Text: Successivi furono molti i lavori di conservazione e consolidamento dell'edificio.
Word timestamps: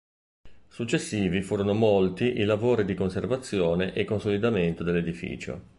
Successivi 0.67 1.43
furono 1.43 1.75
molti 1.75 2.25
i 2.39 2.43
lavori 2.43 2.85
di 2.85 2.95
conservazione 2.95 3.93
e 3.93 4.03
consolidamento 4.03 4.83
dell'edificio. 4.83 5.69